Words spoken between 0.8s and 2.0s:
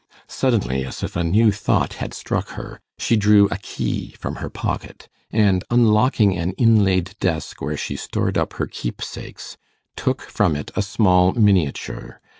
as if a new thought